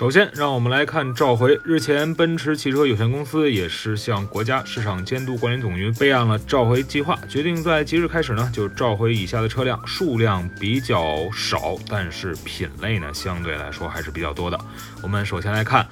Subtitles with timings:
[0.00, 1.60] 首先，让我们来看召回。
[1.62, 14.58] 日前，奔驰汽车有限公司也是向国家市场监督管理总局备案了召回计划，决定在即日开始呢就召回以下的车辆，数量比较少，但是品类呢相对来说还是比较多的。
[15.02, 15.86] 我们首先来看，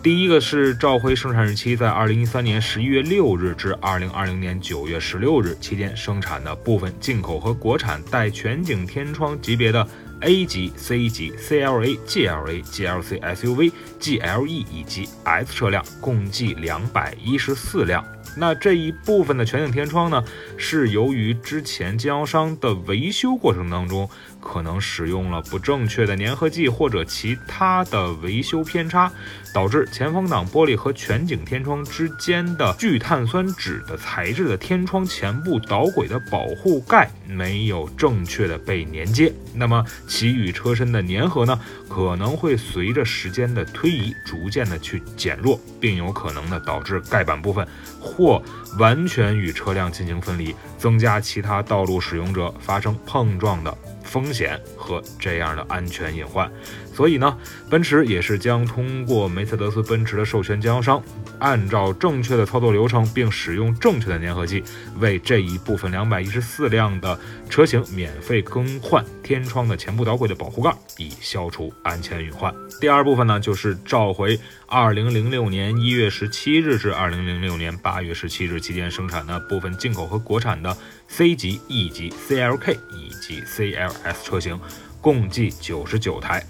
[0.00, 9.84] 第一个是召回生产日期在二零一三年十一月六日至二零二零年九月十六日期间生产的部分进口和国产带全景天窗级别的。
[10.20, 18.04] A 级、C 级、CLA、GLA、GLC SUV、GLE 以及 S 车辆共计两百一十四辆。
[18.36, 20.22] 那这一部分的全景天窗呢，
[20.56, 24.08] 是由于之前经销商的维修过程当中，
[24.40, 29.10] 可能使用了不正确的粘合剂或者其他的维修偏差，
[29.52, 41.58] 导致前风挡玻璃和全景天窗之间的聚碳酸酯的材质的天窗前部导轨的保护盖没有正确的被连接，那么其与车身的粘合呢，
[41.88, 47.66] 可能会随着时间的推移逐渐的去减弱，并有可能呢导致盖板部分。
[48.02, 48.42] 或
[48.78, 56.50] 完全与车辆进行分离，增加其他道路使用者发生碰撞的风险和这样的安全隐患。
[56.94, 57.36] 所以呢，
[57.68, 61.02] 奔驰也是将通过梅赛德斯奔驰的授权经销商，
[61.38, 64.64] 按照正确的操作流程，并使用正确的粘合剂，
[64.98, 67.18] 为这一部分两百一十四辆的
[67.50, 72.54] 车型免费更换天窗的前部导轨的保护盖，以消除安全隐患。
[72.80, 80.76] 第二部分呢，就是召回二零零六年一月十七日至二零零六年八月十七日期间生产的部分进口和国产的
[81.08, 84.58] C 级、E 级、CLK 以及 CLS 车型，
[85.00, 86.44] 共计九十九台。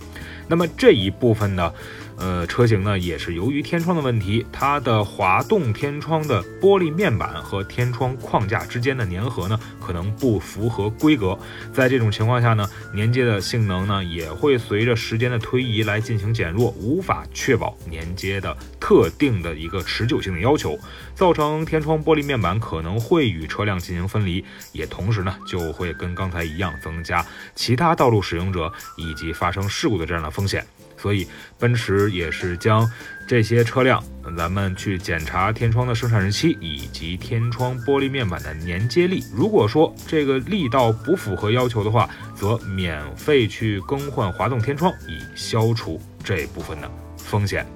[0.49, 1.73] 那么这一部分呢，
[2.21, 11.39] 呃，车型呢也是由于天窗的问题，它的滑动天窗的玻璃面板和天窗框架之间的粘合呢，可能不符合规格。
[11.73, 20.79] 在这种情况下呢，连接的性能呢也会随着时间的推移来进行减弱，无法确保连接的特定的一个持久性的要求，
[21.15, 30.31] 造成天窗玻璃面板可能会与车辆进行分离，也同时呢就会跟刚才一样增加其他道路使用者以及发生事故的这样的。
[30.31, 30.65] 风险，
[31.01, 31.27] 所以
[31.59, 32.89] 奔驰也是将
[33.27, 34.03] 这些车辆，
[34.37, 39.25] 咱们去检查天窗的生产日期以及天窗玻璃面板的粘接力。
[39.33, 47.67] 如果说这个力道不符合要求的话，则免费去更换滑动天窗，以消除这部分的风险。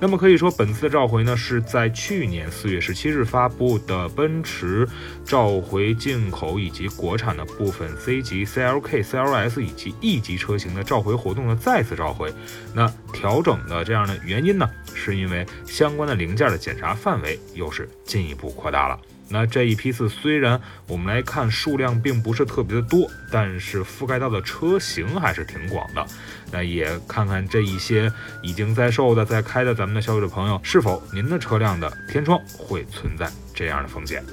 [0.00, 4.88] 那么可以说，本次的召回呢，是在去年四月十七日发布的奔驰
[5.24, 12.32] 召回进口以及国产的部分 C 级、CLK、CLS 以及 E 级车型的召回活动的再次召回。
[12.74, 18.98] 那调整的这样的原因呢，是因为相关的零件的检查范围又是进一步扩大了。
[19.30, 26.06] 那这一批次虽然我们来看数量并不是特别的多，但是覆盖到的车型还是挺广的。
[26.50, 28.10] 那也看看这一些
[28.42, 34.24] 已经在售的、在开的咱们的消费者朋友，是否您的车辆的天窗会存在这样的风险。